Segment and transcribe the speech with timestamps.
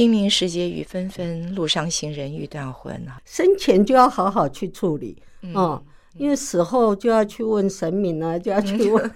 [0.00, 3.20] 清明时节雨纷纷，路上行人欲断魂啊！
[3.26, 5.14] 生前就要好好去处理
[5.52, 5.82] 哦，
[6.16, 9.10] 因为死后就要去问神明了，就要去问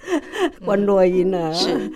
[0.62, 1.54] 关落阴了。
[1.54, 1.90] 是。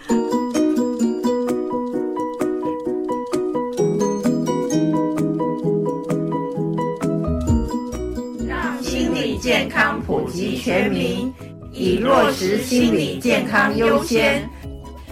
[8.48, 11.30] 让心理健康普及全民，
[11.74, 14.48] 以落实心理健康优先。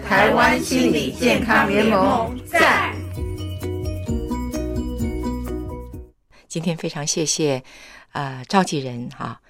[0.09, 2.86] 台湾心理健康联盟在。
[6.57, 7.63] 今天非常谢谢，
[8.13, 9.43] 呃，召集人哈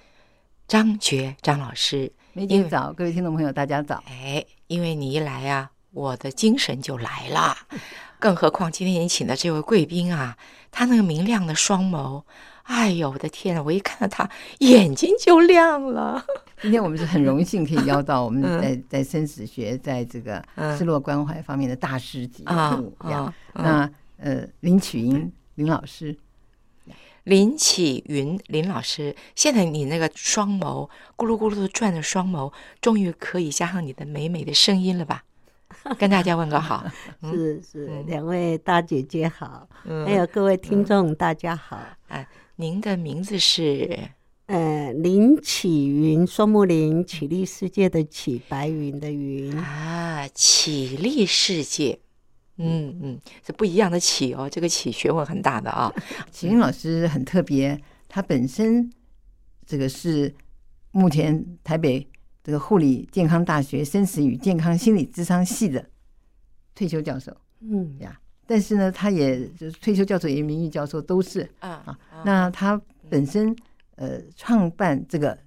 [0.67, 2.11] 张觉张老师。
[2.33, 4.03] 梅姐早，各位听众朋友，大家早。
[4.09, 7.57] 哎，因为你一来啊，我的精神就来了。
[8.19, 10.37] 更何况今天你请的这位贵宾啊，
[10.73, 12.25] 他那个明亮的双眸，
[12.65, 13.63] 哎呦，我的天呐！
[13.63, 16.27] 我一看到他，眼睛就亮了。
[16.61, 20.45] 今天我们是很荣幸可以邀到我们 在在生死学，在这个
[20.77, 23.33] 失落关怀方面的大师级人物呀。
[23.55, 26.17] 那呃，林曲英林老师，
[27.27, 35.25] 林启云林老师，现在你那个双眸咕噜咕噜的转的双眸，终于可以加上你的美美的声音了吧？
[35.99, 36.87] 跟大家问个好。
[37.23, 41.77] 是是，两位大姐姐好，嗯还有各位听众大家好。
[42.07, 43.99] 哎，您的名字是？
[44.47, 51.99] 呃，林启云，双木林，启立世界的启，白云的云啊，启立世界，
[52.59, 55.93] 嗯嗯，是不一样的启哦，这个启学问很大的啊。
[56.31, 58.91] 启云老师很特别，他本身
[59.65, 60.35] 这个是
[60.93, 62.07] 目前台北
[62.43, 65.85] 这个护理健康大学生死与健康心理智商系的
[66.75, 73.57] 退休教授，嗯呀，但是呢，他也就是退休教授也名誉教授都是啊啊，那他本身。
[73.99, 75.39] 呃，创办这个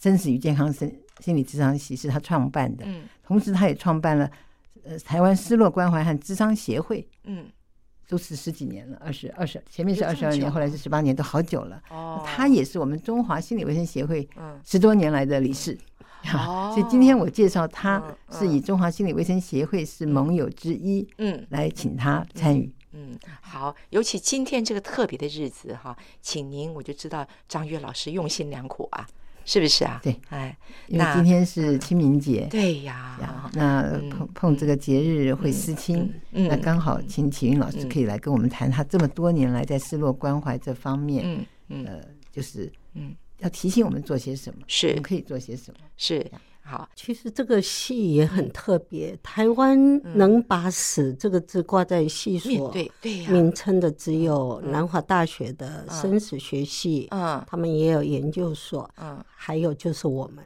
[0.00, 4.30] 生死与健康生心理智商系是他创办的，嗯，同时他也创办了
[4.86, 7.46] 呃台湾失落关怀和智商协会，嗯，
[8.08, 11.82] 都是十几年了，二十二十前面是二十二年，后来是十八年，都好久了。
[11.90, 14.28] 哦，他也是我们中华心理卫生协会
[14.64, 15.76] 十多年来的理事，
[16.32, 22.72] 哦， 所以今天我介绍他是以中华心理卫生协会是盟友之一，嗯，来请他参与。
[22.92, 29.06] 嗯，好，尤其今天这个特别的日子哈，请您我就知道张悦老师用心良苦啊，
[29.46, 30.00] 是不是啊？
[30.02, 30.54] 对，哎，
[30.88, 33.16] 因为今天是清明节，对呀，
[33.54, 46.30] 那碰碰这个节日会思亲，那刚好请启云老师可以来跟我们谈他这么多年来在失落关怀这方面，嗯呃，就是嗯，要提醒我们做些什么，是，我们可以做些什么，是。
[46.68, 49.16] 好，其实这个戏也很特别。
[49.22, 52.74] 台湾能把“死”这个字挂在系所
[53.28, 60.44] 名称的，只有南华大学的生死学系，嗯，他们也有研究所，嗯，还有就是我们。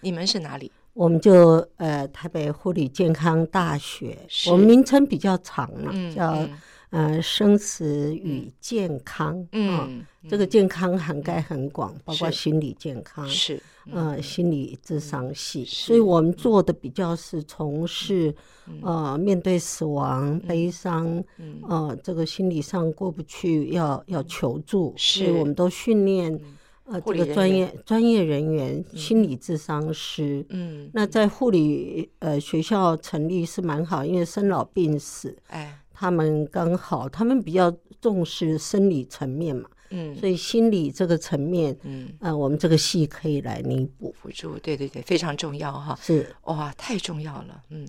[0.00, 0.72] 你们是哪里？
[0.92, 4.18] 我们就呃台北护理健康大学，
[4.50, 6.48] 我们名称比较长了，叫
[6.90, 13.62] 呃生死与健康，嗯，这个健康涵盖很广，包括心理健康是。
[13.92, 18.34] 呃，心理智商系，所以我们做的比较是从事
[18.82, 21.22] 呃面对死亡、悲伤，
[21.68, 26.40] 呃，这个心理上过不去，要要求助，所以我们都训练
[26.84, 30.44] 呃这个专业专业人员，心理智商师。
[30.50, 39.68] 嗯，那在护理呃学校成立是蛮好，因为生老病死，哎，他们刚好他们比较重视生理层面嘛。
[39.90, 45.98] 嗯，所以心理这个层面，嗯，呃，我们这个戏可以来弥补辅助，对对对，非常重要哈。
[46.00, 47.86] 是哇，太重要了，嗯。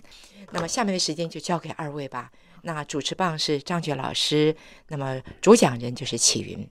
[0.51, 2.31] 那么下面的时间就交给二位吧。
[2.63, 4.55] 那主持棒是张珏老师，
[4.87, 6.67] 那么主讲人就是启云。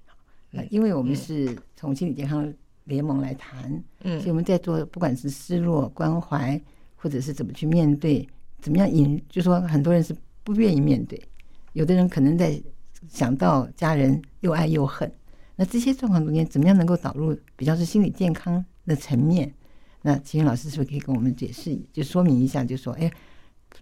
[0.51, 2.53] 那因为我们是从心理健康
[2.85, 6.61] 联盟来谈，嗯，所以我们在做不管是失落关怀，
[6.97, 8.29] 或者是怎么去面对，
[8.61, 11.21] 怎么样引，就说很多人是不愿意面对，
[11.73, 12.61] 有的人可能在
[13.09, 15.11] 想到家人又爱又恨。
[15.61, 19.53] 那这些状况中间，怎么样能够导入比较是心理健康的层面？
[20.01, 23.13] 那秦云老师是不是可以跟我们解释，就说明一下，就说，哎，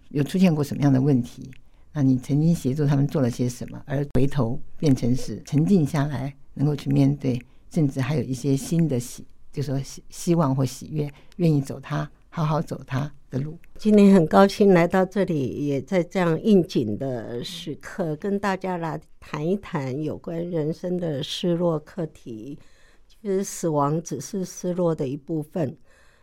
[0.09, 1.49] 有出现过什么样的问题？
[1.93, 7.41] 那你曾经协助他们做了些什么，而回头变成是沉静下来，能够去面对，
[7.71, 13.59] 甚至还有一些新的喜，就说希希望或喜悦，愿意走他，好好走他的路。
[13.77, 22.57] 今天很高兴来到这里，也在这样应景的时刻，跟大家来谈一谈有关人生的失落课题。
[23.05, 25.77] 其实死亡只是失落的一部分。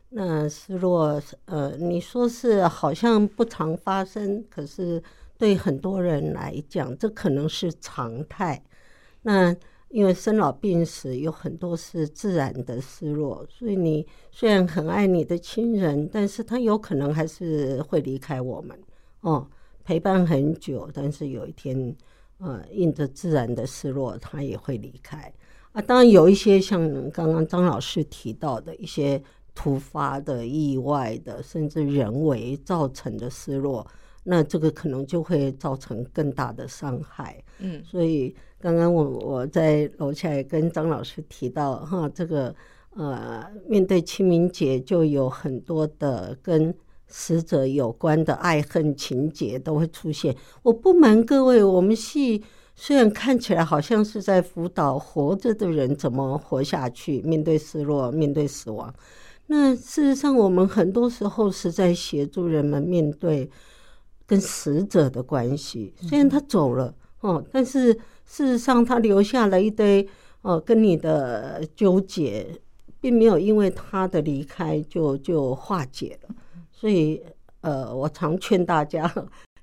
[0.08, 5.02] 那失落，呃，你说是好像不常发生，可是
[5.36, 8.62] 对很多人来讲，这可能是常态。
[9.20, 9.54] 那
[9.88, 18.78] 因为生老病死有很多是自然的失落，所以你虽然很爱你的亲人，但是他有可能还是会离开我们
[19.20, 19.48] 哦，
[19.84, 21.96] 陪伴很久，但是有一天
[22.38, 25.32] 呃，因着自然的失落，他也会离开。
[25.72, 29.22] 啊，当然有一些像刚刚张老师提到的一些
[29.54, 33.86] 突发的、意外的，甚至人为造成的失落，
[34.28, 37.42] 那这个可能就会造成更大的伤害。
[37.60, 42.54] 嗯，所以刚刚我我在楼下也跟张老师提到哈，这个
[42.96, 46.74] 呃，面对清明节就有很多的跟
[47.06, 50.34] 死者有关的爱恨情节都会出现。
[50.62, 52.42] 我不瞒各位，我们系。
[52.78, 58.94] 虽然看起来好像是在辅导活着的人怎么活下去，面对失落，面对死亡，
[59.46, 63.50] 那事实上我们很多时候是在协助人们面对
[64.26, 65.94] 跟死者的关系。
[66.00, 67.92] 虽然他走了哦，但是
[68.24, 70.06] 事实上他留下了一堆
[70.42, 72.46] 哦，跟你的纠结，
[73.00, 76.34] 并没有因为他的离开就就化解了。
[76.72, 77.22] 所以
[77.60, 79.12] 呃，我常劝大家，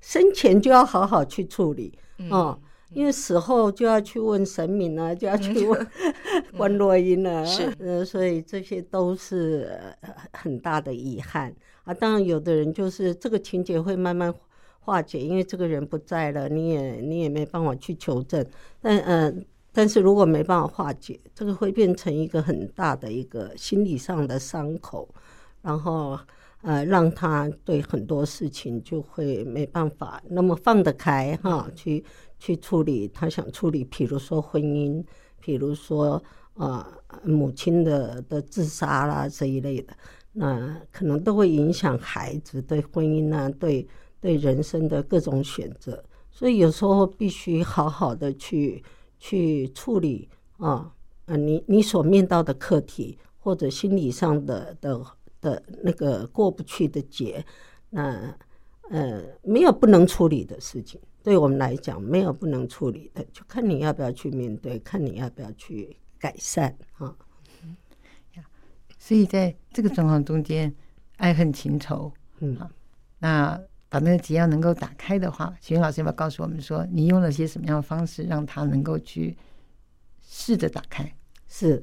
[0.00, 1.96] 生前就要好好去处理
[2.30, 2.58] 哦。
[2.92, 5.86] 因为死后就要去问神明啊，就要去问
[6.56, 9.68] 观落阴啊，是，呃，所以这些都是
[10.32, 11.52] 很大的遗憾
[11.82, 11.92] 啊。
[11.92, 14.32] 当然，有的人就是这个情节会慢慢
[14.84, 18.44] 化解，因为这个人不在了，你也你也没办法去求证。
[18.80, 19.34] 但呃，
[19.72, 25.08] 但是如果没办法化解，这个会变成一个很大的一个心理上的伤口，
[25.62, 26.18] 然后
[26.62, 32.04] 呃，让他对很多事情就会没办法那么放得开哈，去。
[32.36, 35.02] 去处理他想处理，比如说婚姻，
[35.40, 36.22] 比如说、
[36.54, 36.84] 呃、
[37.22, 39.96] 母亲的的自杀啦这一类的，
[40.32, 43.88] 那可能都会影响孩子对婚姻啊，对
[44.24, 46.02] 对人生的各种选择。
[46.30, 48.82] 所以有时候必须好好的去
[49.18, 50.26] 去处理
[50.56, 50.90] 啊
[51.26, 54.98] 啊你你所面到的课题，或者心理上的的
[55.42, 57.44] 的那个过不去的结，
[57.90, 58.34] 那
[58.88, 60.98] 呃没有不能处理的事情。
[61.22, 67.14] 对我们来讲，没有不能处理的，就看你要不要去面对，看你要不要去改善啊。
[68.98, 70.74] 所以在这个状况中间，
[71.18, 72.10] 爱恨情仇，
[72.40, 72.58] 嗯，
[73.18, 73.60] 那
[73.94, 79.36] 把那个结要能够打开的话，徐云老师要不要告诉我们说，你用了些什么样的方式，让他能够去
[80.20, 81.08] 试着打开？
[81.46, 81.80] 是，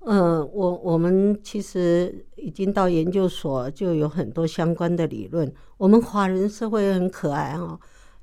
[0.00, 5.50] 嗯、呃，我我们其实已经到研究所，就有很多相关的理论。
[5.78, 7.80] 我们华人社会很可爱啊。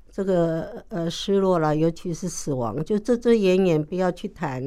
[0.08, 4.62] 这个呃失落了，尤其是死亡，就遮遮掩掩，不要去谈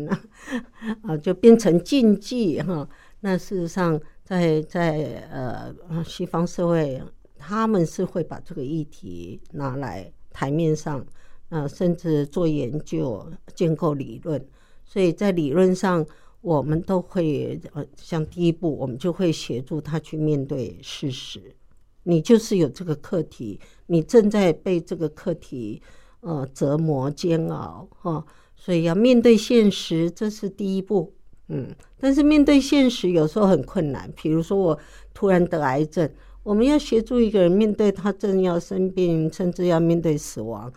[1.03, 2.85] 啊，就变成禁忌哈。
[3.21, 5.73] 那事实上，在在呃
[6.03, 7.01] 西方社会，
[7.47, 11.05] 他们是会把这个议题拿来台面上，
[11.49, 14.43] 啊，甚至做研究、建构理论。
[14.83, 16.03] 所以在理论上，
[16.41, 21.55] 我们都会呃，像第一步，我们就会协助他去面对事实。
[22.01, 25.79] 你就是有这个课题，你正在被这个课题
[26.21, 28.25] 呃折磨煎熬哈，
[28.55, 31.13] 所以要面对现实，这是第一步。
[31.47, 34.11] 嗯，但是面对现实有时候很困难。
[34.15, 34.79] 比如说我
[35.13, 36.09] 突然得癌症，
[36.45, 40.71] 我们要协助一个人面对他正要生病，甚至要面对死亡，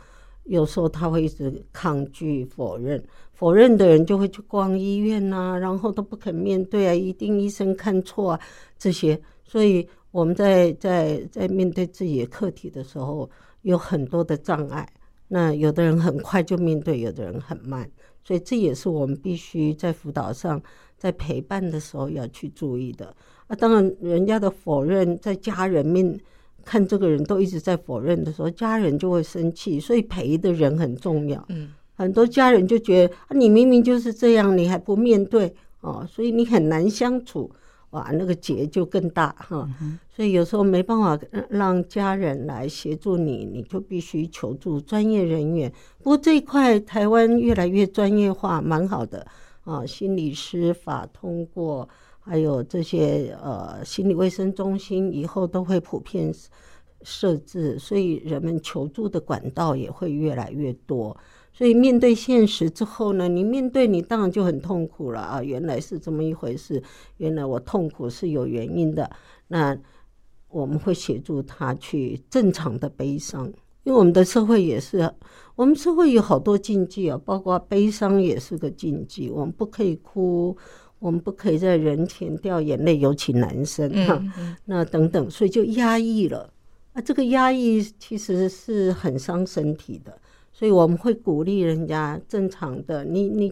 [0.45, 3.05] 有时候他会一直抗拒、否认。
[3.35, 8.41] 否认的人就会去逛医院呐、啊，然后都不肯面对啊，一定医生看错啊
[8.79, 9.87] 这些，所以。
[10.11, 13.29] 我们在在在面对自己的课题的时候，
[13.61, 14.89] 有很多的障碍。
[15.29, 17.89] 那有的人很快就面对，有的人很慢，
[18.25, 20.61] 所以这也是我们必须在辅导上，
[20.99, 23.15] 在陪伴的时候要去注意的。
[23.47, 26.19] 啊，当然，人家的否认，在家人面
[26.65, 29.81] 看这个人都一直在否认的时候，家人就会生气。
[29.81, 31.43] 所以陪的人很重要。
[31.49, 37.51] 嗯，很多家人就觉得啊，你明明就是这样，你还不面对哦，所以你很难相处。
[37.93, 39.67] 哇，那个结就更大哈，
[40.15, 45.73] 所以有时候没办法让家人来协助你，你就必须求助专业人员。
[46.03, 49.27] 不过这一块台湾越来越专业化，蛮好的
[49.69, 49.87] 啊。
[49.87, 51.89] 心理师法通过，
[52.21, 56.33] 还有这些呃心理卫生中心以后都会普遍
[57.03, 61.17] 设置，所以人们求助的管道也会越来越多。
[61.53, 65.43] 所以面对现实之后呢，你面对你当然就很痛苦了啊！
[65.43, 66.81] 原来是这么一回事，
[67.17, 69.11] 原来我痛苦是有原因的。
[69.49, 69.77] 那
[70.51, 73.53] 我们会协助他去正常的悲伤，
[73.89, 75.11] 因为我们的社会也是，
[75.57, 79.31] 我们社会有好多禁忌啊，包括悲伤也是个禁忌。
[79.31, 80.55] 我们不可以哭，
[80.99, 84.35] 我们不可以在人前掉眼泪，尤其男生哈、啊。
[84.67, 86.53] 那等等，所以就压抑了
[86.93, 87.01] 啊。
[87.01, 90.19] 这个压抑其实是很伤身体的。
[90.53, 93.51] 所以我们会鼓励人家正常的，你你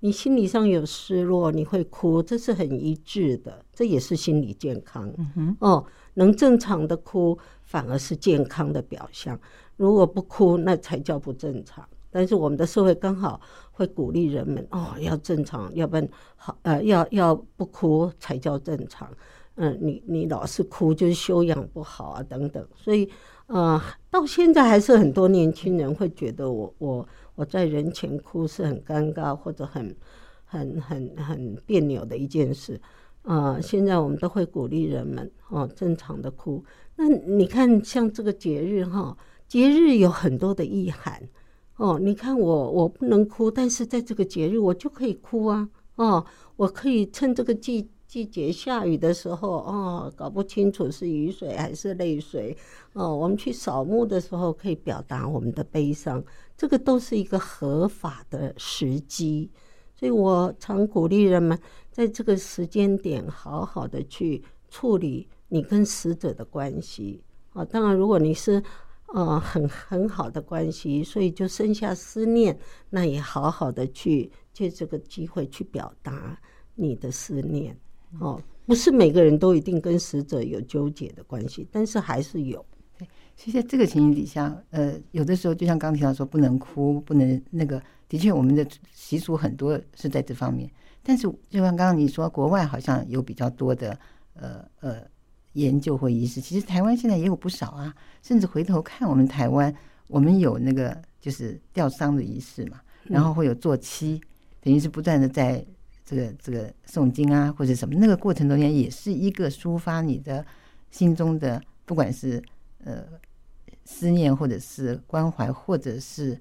[0.00, 5.12] 你心理上有失落，你会哭，这是很一致的，这也是心理健康。
[5.36, 9.38] 嗯，哦，能正常的哭反而是健康的表象，
[9.76, 11.86] 如果不哭，那才叫不正常。
[12.10, 13.40] 但是我们的社会刚好
[13.70, 19.10] 会鼓励人们哦，要正常，要不然好呃，要要不哭才叫正常。
[19.56, 22.66] 嗯，你你老是哭就是修养不好啊，等等。
[22.74, 23.08] 所以
[23.48, 23.80] 呃，
[24.10, 29.94] 到现在还是很多年轻人会觉得我我我在人前哭是很尴尬或者很
[30.44, 32.80] 很很很别扭的一件事。
[33.22, 36.64] 啊、呃，现在我们都会鼓励人们哦，正常的哭。
[36.94, 39.16] 那你看，像这个节日哈，
[39.48, 41.28] 节日有很多的意涵
[41.76, 41.98] 哦。
[41.98, 45.68] 你看我，我不能哭，但是在这个节日我就可以哭啊。
[45.96, 46.24] 哦，
[46.56, 52.56] 我可以趁这个季季节下雨的时候，哦，搞不清楚是雨水还是泪水
[52.92, 53.16] 哦。
[53.16, 56.22] 我们去扫墓的时候，可以表达我们的悲伤，
[56.56, 59.50] 这个都是一个合法的时机。
[59.94, 61.58] 所以我常鼓励人们
[61.90, 67.22] 在这个时间点好好的去处理你跟死者的关系
[67.54, 67.64] 啊。
[67.64, 68.62] 当然，如果你是
[69.14, 72.58] 呃很很好的关系，所以就剩下思念，
[72.90, 76.38] 那也好好的去借这个机会去表达
[76.74, 77.76] 你的思念
[78.20, 78.40] 哦。
[78.66, 82.64] 不是每个人都一定跟死者有纠结的关系，但是还是有。
[83.36, 87.82] 其实在这个情形底下，呃，有的时候就像刚提到说，不能哭，不能那个。
[88.08, 90.70] 的确，我们的习俗很多是在这方面，
[91.02, 93.98] 但是就像刚刚你说，国外好像有比较多的
[94.34, 95.02] 呃呃
[95.56, 97.94] 研究或仪式，其实台湾现在也有不少啊。
[98.22, 99.74] 甚至回头看我们台湾，
[100.08, 104.20] 我们有那个就是吊丧的仪式嘛，然后会有做七，
[104.60, 105.64] 等于是不断的在
[106.04, 110.44] 这个这个诵经啊或者什么，那个过程中间也是一个抒发你的
[110.90, 112.42] 心中的，不管是
[112.84, 113.04] 呃
[113.84, 116.38] 思念或者是关怀或者是。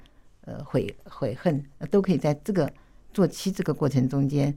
[0.48, 2.72] 呃，悔悔恨都可以在这个
[3.12, 4.56] 做七这个过程中间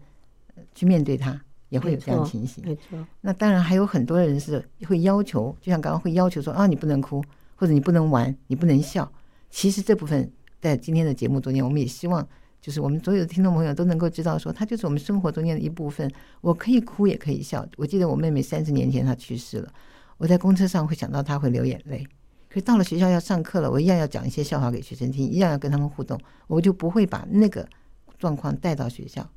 [0.75, 2.65] 去面对它，也会有这样情形。
[2.65, 2.99] 没错。
[3.21, 7.23] 那当然还有很多人是会要求，就像刚刚会要求说啊，你不能哭，
[7.57, 9.11] 或者你不能玩，你不能笑。
[9.51, 12.27] 其实这部分在今天的节目中间，我们也希望
[12.61, 16.11] 就是我们所有的听众朋友都能够知道，说它就是我们生活中间的一部分。
[16.41, 17.67] 我可以哭，也可以笑。
[17.77, 19.73] 我记得我妹妹三十年前她去世了，
[20.17, 22.07] 我在公车上会想到她会流眼泪。
[22.49, 27.69] 可是到了学校要上课了，我一样要讲一些笑话给学生听，一样要跟他们互动，我就不会把那个
[28.19, 29.29] 状况带到学校。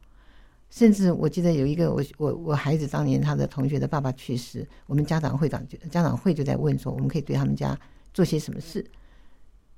[0.72, 7.78] 甚至我记得有一个我我我孩子当年他的同学的爸爸去世，我们家长会长就家长会就在问说，我们可以对他们家
[8.14, 8.84] 做些什么事？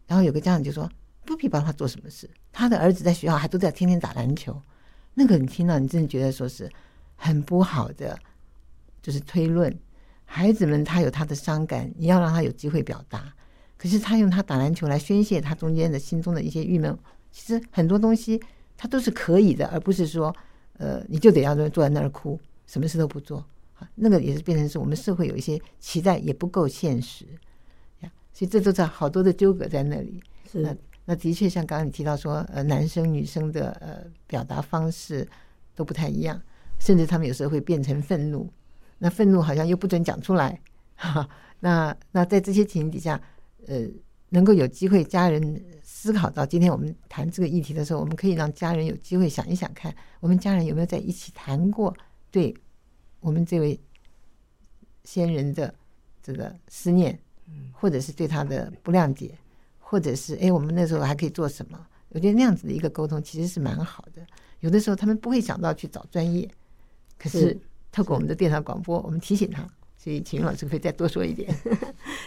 [0.08, 0.90] 然后有个家长就说
[1.26, 4.56] 不必帮他做什么事，他的儿子在学校还都在天天打篮球。
[5.16, 6.72] 那个你听到你真的觉得说是
[7.16, 8.18] 很不好的，
[9.02, 9.76] 就是推论。
[10.26, 13.34] 孩子们，他有他的伤感，你要让他有机会表达。
[13.78, 16.98] 可是他用他打篮球来宣泄他中间的心中的一些郁闷。
[17.32, 18.42] 其实很多东西
[18.78, 20.36] 他都是可以的，而不是说，
[20.78, 23.46] 呃，你就得要坐在那儿哭，什么事都不做。
[23.96, 27.26] 那个也是变成是我们社会有一些期待也不够现实
[28.00, 28.12] 呀。
[28.32, 30.24] 所以这都是好多的纠葛在那里。
[30.50, 30.76] 是那
[31.06, 35.28] 那的确像刚刚你提到说，呃，男生女生的呃表达方式
[35.76, 36.42] 都不太一样，
[36.80, 38.50] 甚至他们有时候会变成愤怒。
[39.00, 40.62] 那愤怒好像又不准讲出来，
[40.96, 41.28] 哈，
[41.60, 43.20] 那那在这些情形底下，
[43.68, 43.86] 呃，
[44.30, 45.62] 能够有机会家人
[46.04, 51.96] 思考到今天我们谈这个议题的时候，我们可以让家人有机会想一想，看我们家人有没有在一起谈过
[52.30, 52.54] 对
[53.22, 53.80] 我们这位
[55.06, 55.74] 先人的
[56.22, 57.18] 这个思念，
[57.72, 59.34] 或者是对他的不谅解，
[59.80, 61.88] 或者是哎，我们那时候还可以做什么？
[62.10, 64.22] 我觉得那样子的一个沟通其实是蛮好的。
[64.60, 66.50] 有的时候他们不会想到去找专业，
[67.18, 67.58] 可是。
[67.96, 69.64] 透过我们的电台广播，我们提醒他，
[69.96, 71.56] 所以请老师可以再多说一点。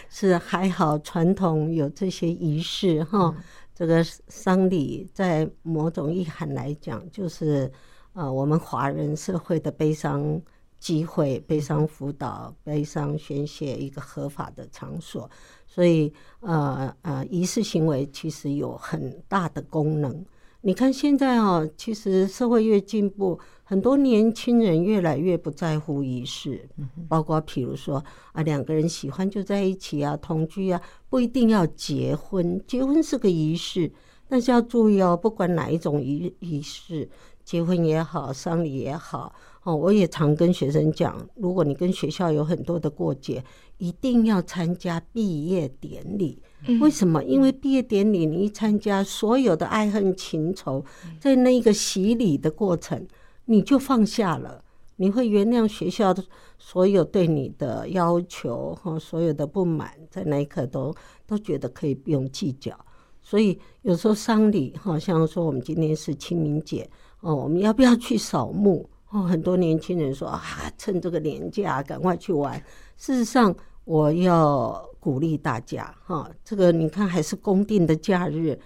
[0.09, 3.35] 是还好，传统有这些仪式哈，
[3.77, 7.71] 这个丧礼在某种意涵来讲，就是
[8.13, 10.41] 呃，我们华人社会的悲伤
[10.79, 15.29] 机会、悲伤辅导、悲伤宣泄一个合法的场所，
[15.67, 20.25] 所以呃呃，仪式行为其实有很大的功能。
[20.67, 26.67] 你看现在啊，其实社会越进步，很多年轻人越来越不在乎仪式，
[27.07, 33.89] 包括譬如说啊，两个人喜欢就在一起啊，同居啊，不一定要结婚，结婚是个仪式，
[34.27, 37.09] 但是要注意哦，不管哪一种仪仪式，
[37.45, 39.33] 结婚也好，丧礼也好，
[39.67, 43.43] 哦，我也常跟学生讲，如果你跟学校有很多的过节，
[43.79, 46.41] 一定要参加毕业典礼。
[46.79, 47.21] 为什么？
[47.25, 50.85] 因为毕业典礼，你一参加，所有的爱恨情仇，
[51.19, 53.05] 在那个洗礼的过程，
[53.43, 54.63] 你就放下了，
[54.95, 56.23] 你会原谅学校的
[56.57, 60.95] 所有对你的要求和所有的不满，在那一刻都
[61.25, 62.73] 都觉得可以不用计较。
[63.21, 68.89] 所以有时候丧礼，好像说我们今天是清明节哦，我们要不要去扫墓？
[69.09, 70.41] 哦，很多年轻人说啊，
[70.77, 72.61] 趁这个年假赶快去玩。
[72.97, 78.59] 事实上，我要鼓励大家哈，这个你看还是公定的假日，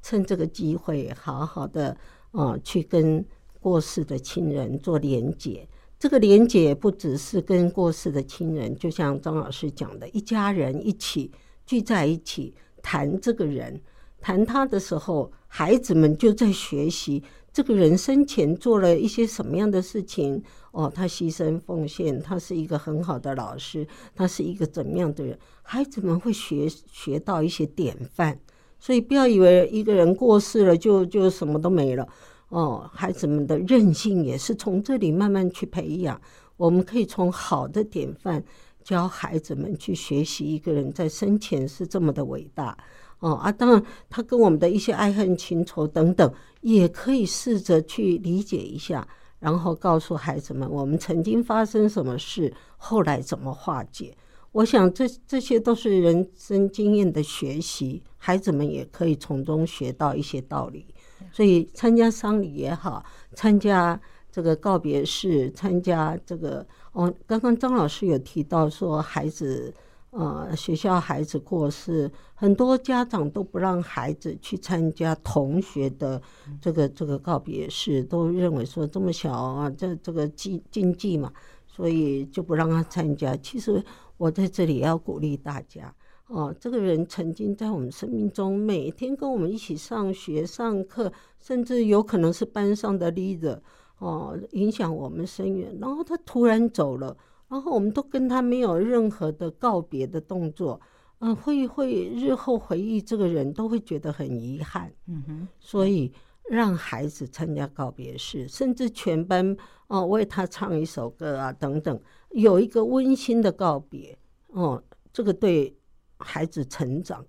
[0.00, 1.96] 趁这个机会好好的
[2.30, 3.24] 啊、去跟
[3.60, 5.68] 过世的亲人做连结。
[5.98, 11.32] 这个连结不只是跟过世的亲人，就像张老师讲的，一家人一起
[11.66, 13.80] 聚在一起谈这个人，
[14.20, 17.24] 谈他的时候，孩子们就在学习
[17.58, 20.40] 这个人生前做了一些什么样的事情。
[20.70, 23.84] 哦，他牺牲奉献，他是一个很好的老师，
[24.14, 25.36] 他是一个怎么样的人？
[25.62, 28.38] 孩子们会学学到一些典范，
[28.78, 32.08] 所以不要以为一个人过世了就就什么都没了。
[32.50, 36.20] 哦，孩子们的韧性也是从这里慢慢去培养。
[36.56, 38.44] 我们可以从好的典范
[38.84, 42.78] 教孩子们去学习，一个人在生前是这么的伟大。
[43.20, 49.06] 哦啊，当然他跟我们的一些爱恨情仇等等，也可以试着去理解一下，
[49.40, 54.16] 然后告诉孩子们，我们曾经发生什么事，后来怎么化解。
[54.52, 60.86] 我想这这些都是人生经验的学习，孩子们也可以从中学到一些道理。
[61.30, 69.74] 所以参加丧礼也好，参加这个告别式，参加这个哦，刚刚张老师有提到说，孩子
[70.10, 76.20] 呃学校孩子过世，很多家长都不让孩子去参加同学的
[76.60, 81.32] 这个这个告别式，都认为说这么小啊，这这个禁禁忌嘛，
[81.66, 83.36] 所以就不让他参加。
[83.36, 83.84] 其实
[84.16, 85.94] 我在这里要鼓励大家。
[86.28, 91.10] 哦，这个人曾经在我们生命中每天跟我们一起上学、上课，
[91.40, 93.58] 甚至有可能是班上的 leader，
[93.98, 95.74] 哦，影响我们深远。
[95.80, 97.16] 然后他突然走了，
[97.48, 100.80] 然后我们都跟他没有任何的告别的动作，
[101.20, 104.92] 嗯、呃，会会日后回忆这个人都会觉得很遗憾。
[105.06, 106.12] 嗯哼，所以
[106.48, 109.56] 让孩子参加告别式，甚至全班
[109.88, 112.00] 哦为他唱一首歌啊等等，
[112.30, 114.16] 有一个温馨的告别。
[114.48, 115.74] 哦，这个对。
[116.20, 117.24] 孩子成长，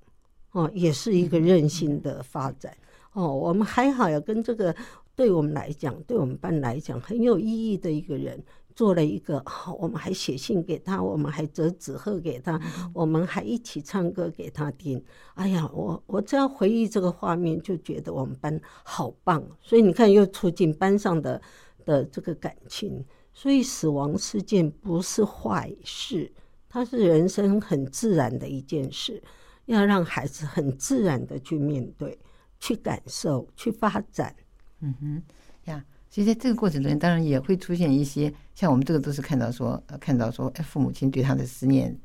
[0.51, 2.75] 哦，也是一个任性的发展。
[3.13, 4.75] 哦，我们还好要跟这个
[5.15, 8.43] 对我们来讲，对我们班来讲很有意义的一个人
[8.79, 9.39] 做了一个。
[9.39, 12.57] 哦，我们还写信给他，我们还折纸鹤给他，
[12.93, 15.03] 我们还一起唱歌给他听。
[15.33, 19.45] 哎呀，我我只要回忆这个画面，就觉得我们班好棒。
[19.59, 21.41] 所以你看，又促进班上的
[21.83, 23.05] 的这个感情。
[23.33, 26.31] 所以死亡事件不是坏事。
[26.69, 29.21] 它是人生很自然的一件事，
[29.65, 32.17] 要让孩子很自然的去面对、
[32.61, 34.33] 去感受、去发展。
[34.79, 35.23] 嗯哼，
[35.65, 41.95] 呀，所以在这个过程中，当然也会出现一些像我们这个都是看到说，看到说，父母亲对他的思念，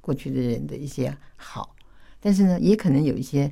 [0.00, 1.74] 过去的人的一些好，
[2.20, 3.50] 但是呢，也可能有一些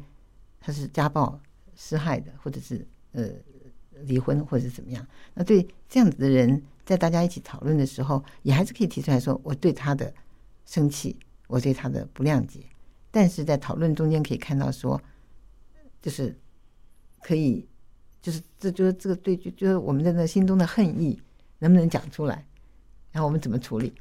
[0.60, 1.40] 他是家暴、
[1.74, 3.28] 施害的，或者是呃
[4.04, 5.06] 离婚，或者是怎么样。
[5.34, 10.12] 那对这样子的人，在大家一起讨论的时候，也还是可以提出来说，我对他的。
[10.68, 11.16] 生气，
[11.46, 12.58] 我对他的不谅解，
[13.12, 15.00] 但是在讨论中间可以看到说，
[16.02, 16.36] 就是
[17.20, 17.64] 可以，
[18.26, 21.16] 就是这就是这个对，就就是我们的那心中的恨意
[21.60, 22.44] 能不能讲出来，
[23.12, 23.92] 然后我们怎么处理？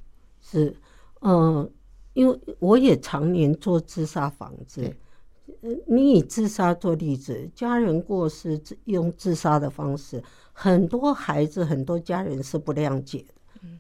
[0.42, 0.76] 是，
[1.22, 1.70] 嗯，
[2.14, 4.92] 因为我也常年做自杀防治，
[5.86, 13.26] 你以自杀做例子，家人过世用自杀的方式，很多孩子、很多家人是不谅解的。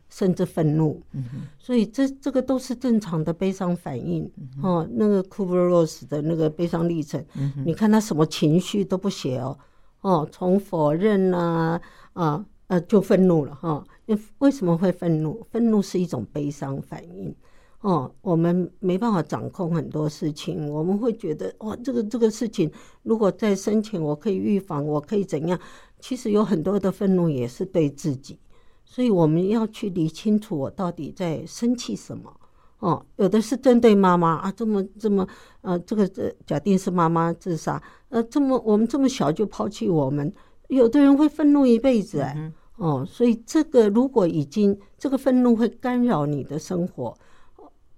[0.09, 1.23] 甚至愤怒，嗯
[1.59, 4.31] 所以这这个都是正常的悲伤反应。
[4.63, 7.23] 哦，那个库布罗斯的那个悲伤历程，
[7.65, 9.57] 你看他什么情绪都不写哦，
[10.05, 11.81] 哦，从否认啊
[12.13, 13.83] 啊呃就愤怒了哈。
[14.05, 15.41] 为为什么会愤怒？
[15.49, 17.35] 愤怒是一种悲伤反应。
[17.81, 25.59] 哦，我们没办法掌控很多事情，我们会觉得哇，这个这个事情如果在生前我可以预防，我可以怎样？
[25.99, 28.37] 其实有很多的愤怒也是对自己。
[28.83, 32.31] 所以我们要去理清楚，我到底在生气什么？
[32.79, 35.27] 哦，有的是针对妈妈啊，这么这么，
[35.61, 37.81] 呃，这个这假定是妈妈自杀，
[38.15, 40.31] 呃，这么我们这么小就抛弃我们，
[40.69, 47.13] 有的人会愤怒一辈子哎，哦，所以这个如果已经这个愤怒会干扰你的生活，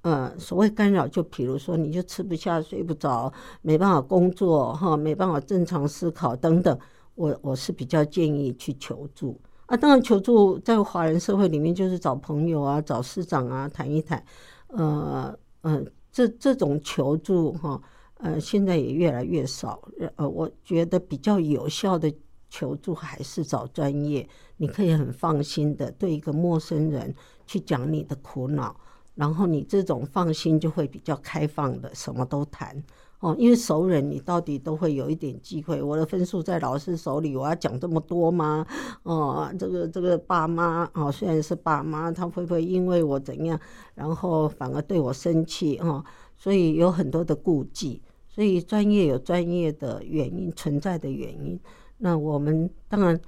[0.01, 6.75] 呃，所谓干扰，就比如说你就吃不下、睡不着，没办法工作哈，没办法正常思考等等，
[7.13, 9.39] 我我是比较建议去求助。
[9.67, 14.23] 啊，当然求助在华人社会里面就是找朋友啊，找师长啊谈一谈。
[14.69, 15.79] 呃呃，
[16.11, 17.79] 这这种求助哈，
[18.19, 19.81] 呃，现在也越来越少。
[20.15, 22.11] 呃，我觉得比较有效的
[22.49, 24.27] 求助还是找专业，
[24.57, 27.13] 你可以很放心的对一个陌生人
[27.45, 28.75] 去讲你的苦恼，
[29.15, 32.83] 然后你这种放心就会比较开放的，什么都谈。
[33.19, 35.81] 哦，因为熟人，你到底都会有一点机会。
[35.81, 38.63] 我的分数在老师手里，我要讲这么多吗？
[39.01, 43.59] 哦，这个这个爸妈哦，虽然是爸妈，他会不会因为我怎样，
[43.95, 45.77] 然后反而对我生气？
[45.79, 46.05] 哦，
[46.37, 48.01] 所以有很多的顾忌。
[48.37, 51.59] 所以专业有专业的原因存在的原因。
[51.97, 53.19] 那我们当然，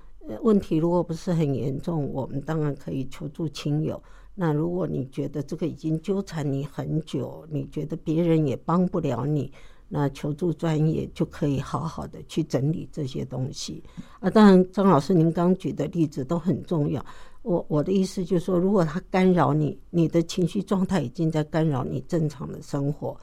[0.43, 4.00] 问题如果不是很严重，我们当然可以求助亲友。
[4.36, 9.52] 那如果你觉得这个已经纠缠你很久，你觉得别人也帮不了你，
[9.88, 13.84] 那求助专业就可以好好的去整理这些东西。
[14.19, 17.04] 啊，当然，张老师您刚举的例子都很重要。
[17.41, 23.17] 我我的意思就是说，如果他干扰你，你的情绪状态已经在干扰你正常的生活，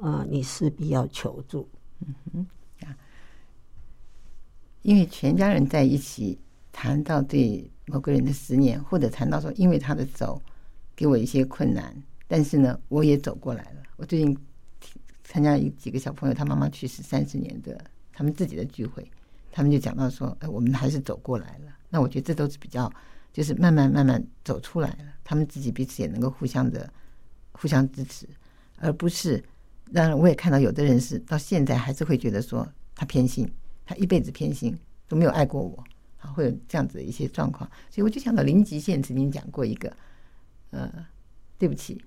[0.00, 1.68] 啊、呃，你势必要求助。
[2.00, 2.46] 嗯哼，
[2.86, 2.96] 啊，
[4.82, 6.38] 因为全家人在一起
[6.72, 10.40] 谈到对某个人的思念，或者谈到说因为他的走。
[10.98, 11.94] 给我一些困难，
[12.26, 13.82] 但是呢，我也走过来了。
[13.98, 14.36] 我最近
[15.22, 17.80] 参加一几个小朋友，他妈妈去世三十年的
[18.12, 19.08] 他们自己的聚会，
[19.52, 21.72] 他们就讲到说，哎，我们还是走过来了。
[21.88, 22.92] 那我觉得这都是比较，
[23.32, 25.04] 就是慢慢慢慢走出来了。
[25.22, 26.92] 他们自己彼此也能够互相的
[27.52, 28.28] 互相支持，
[28.78, 29.40] 而不是。
[29.92, 33.50] 当然，我也看到有的人是到现在还是会觉得说他偏心，
[33.84, 35.84] 他一辈子偏心都没有爱过我，
[36.18, 37.68] 啊，会有这样子的一些状况。
[37.90, 39.92] 所以我就想到林极限曾经讲过一个。
[40.70, 40.92] 呃，
[41.56, 41.98] 对不起，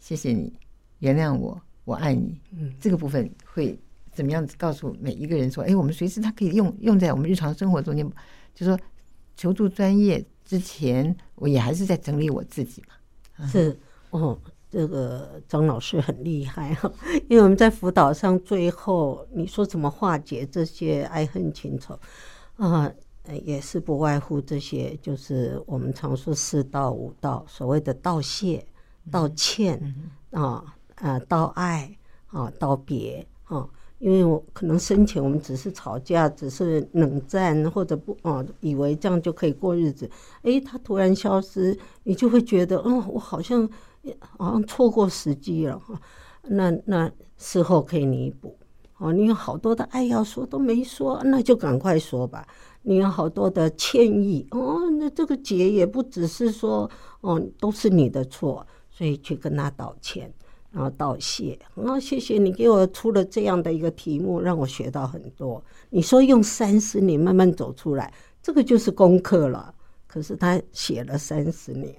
[0.00, 0.52] 谢谢你，
[0.98, 2.40] 原谅我，我爱你。
[2.50, 3.78] 嗯，这个部分会
[4.10, 8.04] 怎么样子告诉每一个人说，哎，我们随时他可以用用在我们日常生活中间，
[8.52, 8.76] 就说
[9.36, 13.46] 求助专业之前，我也还是在整理我自己嘛。
[13.46, 13.78] 是
[14.10, 14.36] 哦，
[14.74, 16.92] 这个张老师很厉害哈，
[17.30, 21.96] 因为我们在辅导上最后你说怎么化解这些爱恨情仇
[22.56, 22.92] 啊？
[23.42, 28.66] 也是不外乎这些，就是我们常说四道五道，所谓的道谢、
[29.10, 29.80] 道歉
[30.32, 30.62] 啊、
[30.96, 33.66] 啊道爱啊、道别啊。
[34.04, 40.10] 因为我可能生前我们只是吵架，只是冷战，或者不啊，以为这样就可以过日子。
[40.42, 43.66] 诶，他突然消失，你就会觉得，嗯，我好像
[44.18, 45.98] 好像错过时机了哈。
[46.42, 48.54] 那那事后可以弥补。
[48.98, 52.46] 哦，你有好多的爱要说都没说，那就赶快说吧。
[52.82, 56.90] 你有好多的歉意哦，那这个结也不只是说
[57.22, 60.30] 哦，都是你的错，所以去跟他道歉，
[60.74, 61.58] 然后道谢。
[61.74, 65.64] 哦，谢谢你给我出了这样的一个题目，让我学到很多。
[65.88, 69.74] 你说用三十年慢慢走出来，这个就是功课了。
[70.06, 71.94] 可是他写了三十年，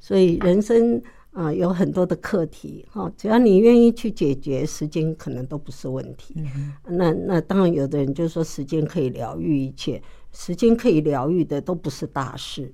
[0.00, 1.02] 所以人生。
[1.32, 6.34] 啊，有很多的课题哈，只要你愿意去解决，时间可能都不是问题。
[6.36, 12.72] 嗯、那那当然，有的人就说时间可以疗愈一切，时间可以疗愈的都不是大事。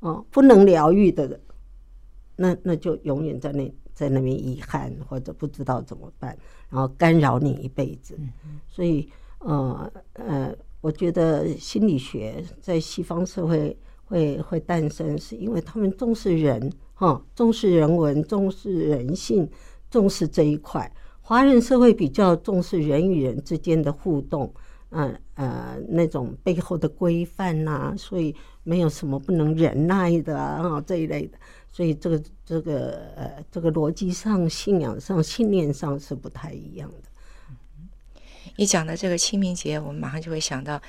[0.00, 1.40] 哦，不能疗愈的，
[2.36, 3.68] 那那就永远在那
[4.00, 6.34] 在那边遗憾或者不知道怎么办，
[6.70, 8.16] 然后干扰你一辈子。
[8.18, 9.06] 嗯、所以，
[9.40, 16.72] 呃呃，我觉得心理学在西方社会会会诞生，是因为他们重视人。
[16.94, 19.46] 哈，重视人文，重视人性，
[19.90, 20.90] 重视这一块。
[21.20, 24.50] 华人社会比较重视人与人之间的互动，
[24.90, 31.38] 嗯呃，呃，那种背后的规范呐，所以没有什么不能忍耐的啊这一类的。
[31.70, 37.08] 所以这个这个呃，这个逻辑上、信仰上、信念上是不太一样的。
[38.56, 40.80] 你讲的这个清明节，我们马上就会想到。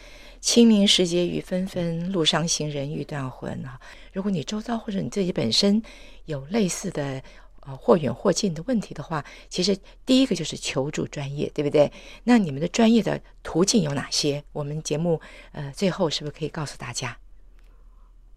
[0.41, 3.79] 清明时节雨纷纷，路上行人欲断魂啊！
[4.11, 5.79] 如果你周遭或者你自己本身
[6.25, 7.21] 有类似的
[7.59, 11.93] 呃或远或近的问题的话，其实第一个就是求助专业，对不对？
[12.23, 14.43] 那你们的专业的途径有哪些？
[14.51, 17.15] 我们节目呃最后是不是可以告诉大家？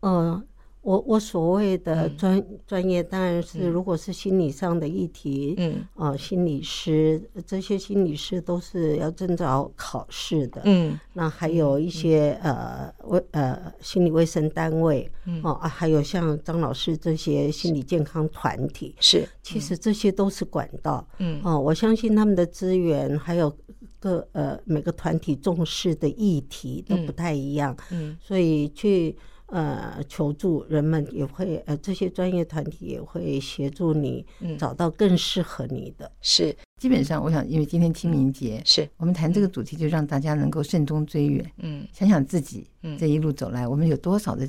[0.01, 0.47] 嗯。
[0.85, 23.51] 我我所谓的专专业，当然是如果是心理上的议题，嗯，啊，心理师这些心理师都是要证照考试的，嗯，那还有一些呃卫呃心理卫生单位，嗯，啊，还有像张老师这些心理健康团体，是，其实这些都是管道，嗯，哦，我相信他们的资源还有
[23.99, 29.17] 各呃每个团体重视的议题都不太一样，嗯，所以去。
[29.55, 34.27] 呃，求助人们也会呃，这些专业团体也会协助你
[34.59, 36.07] 找到更适合你的。
[36.07, 41.49] 嗯、是，基本上我想，因为今天清明节，是我们谈这个主题，就让大家能够慎终追远。
[41.59, 42.67] 嗯，想想自己
[42.99, 44.49] 这一路走来，我们有多少的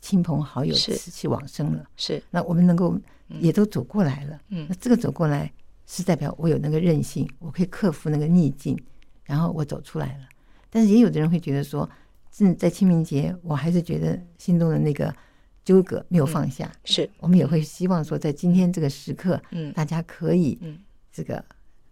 [0.00, 1.84] 亲朋好友辞去往生了？
[1.96, 2.96] 是，那我们能够
[3.40, 4.40] 也都走过来了。
[4.50, 5.52] 嗯，那这个走过来
[5.84, 8.78] 是代表我有那个韧性，我可以克服那个逆境，
[9.24, 10.28] 然后我走出来了。
[10.70, 11.90] 但是也有的人会觉得说。
[12.36, 15.14] 是在清明节，我还是觉得心中的那个
[15.64, 16.66] 纠葛没有放下。
[16.66, 20.58] 嗯、是我们也会希望说，在今天这个时刻，嗯，大家可以，
[21.12, 21.44] 这个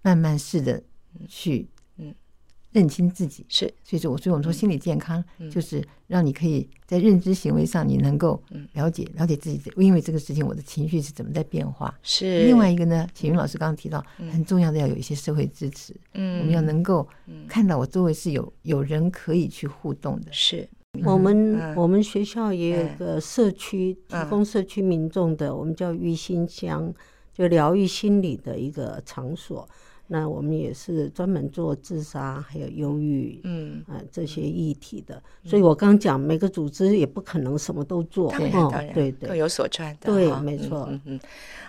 [0.03, 0.83] 慢慢试着
[1.29, 1.82] 去，嗯，
[2.73, 3.45] 认清自己。
[3.49, 11.95] 是，所以说，我所以我们说心理健康，就是让你可以在认知行为上，你能够了解了解自己，因为这个事情我的情绪是怎么在变化。
[12.03, 12.45] 是。
[12.45, 15.95] 另外一个呢，启云老师刚刚提到，很重要的要有一些社会支持。
[16.15, 17.07] 嗯，我们要能够
[17.49, 20.33] 看到我周围是有有人可以去互动的。
[20.33, 20.69] 是。
[21.05, 26.93] 我们我们学校也有个社区提供社区民众的，我们叫育心乡，
[27.33, 29.67] 就疗愈心理的一个场所。
[30.07, 35.23] 那我们也是专门做自杀还有忧郁，嗯啊这些议题的。
[35.45, 40.13] 所以我刚讲每个组织也不可能什么都做，当然当然，对对，各有所专的。
[40.13, 41.21] 对，没错，嗯嗯。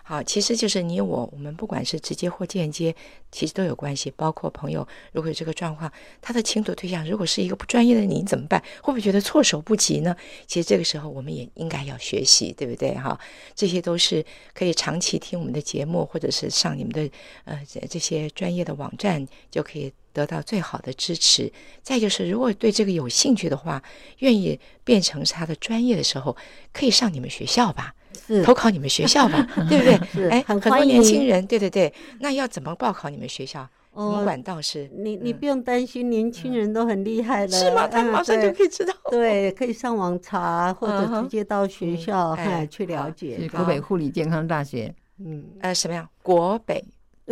[0.05, 2.93] 好，其实就是你我，我们不管是直接或间接，
[3.31, 4.11] 其实都有关系。
[4.17, 5.89] 包括朋友，如果有这个状况，
[6.21, 8.61] 他的倾吐对象如果是一个不专业的，你怎么办？
[8.81, 10.13] 会不会觉得措手不及呢？
[10.45, 12.93] 其实这个时候，我们也应该要学习，对不对？
[12.95, 13.17] 哈，
[13.55, 17.09] 这些都是可以长期听我们的节目，或者是上你们的
[17.45, 17.57] 呃
[17.89, 21.51] 这些专业的网站，就可以得到最好的支持。
[21.81, 23.81] 再就是，如果对这个有兴趣的话，
[24.19, 26.35] 愿意变成他的专业的时候，
[26.71, 27.93] 可以上你们学校吧。
[28.27, 30.07] 是投考你们学校吧， 对不对？
[30.13, 31.91] 是哎，很多年轻人，对对对。
[32.19, 33.67] 那要怎么报考你们学校？
[33.95, 34.87] 什么管道是？
[34.95, 37.57] 你你不用担心，年轻人都很厉害的。
[37.57, 37.87] 是吗？
[37.87, 38.93] 他马上就可以知道。
[39.09, 42.37] 对，可以上网查，或者直接到学校
[42.69, 43.49] 去了解。
[43.51, 44.93] 国北护理健康大学。
[45.17, 46.07] 嗯，呃，什么呀？
[46.21, 46.83] 国北？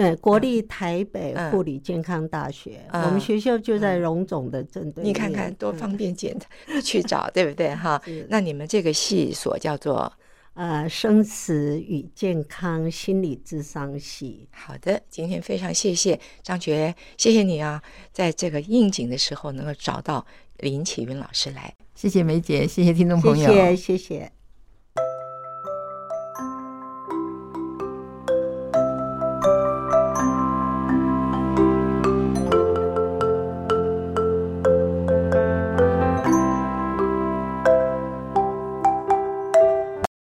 [0.02, 2.82] 对，国立台北护理健康大学。
[2.92, 5.10] 我们学校就在荣总的正对面。
[5.10, 6.36] 你看看多方便，检
[6.84, 7.76] 去找，对不对？
[7.76, 8.02] 哈。
[8.30, 10.12] 那你们这个系所叫做？
[10.54, 14.50] 呃，生死与健康心理智商系。
[14.52, 20.26] 好的，今天非常谢谢张觉，谢谢你啊，在这个应景的时候能够找到
[20.58, 24.32] 林启云老师来，谢谢梅姐，谢谢听众朋友，谢谢谢谢。